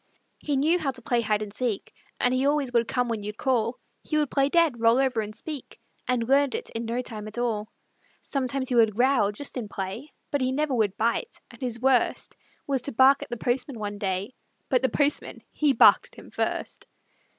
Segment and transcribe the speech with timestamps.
[0.39, 3.37] He knew how to play hide and seek And he always would come when you'd
[3.37, 7.27] call; He would play dead, roll over and speak, And learned it in no time
[7.27, 7.71] at all.
[8.19, 12.35] Sometimes he would growl, just in play, But he never would bite, and his worst
[12.65, 14.33] Was to bark at the postman one day,
[14.69, 16.87] But the postman, he barked at him first.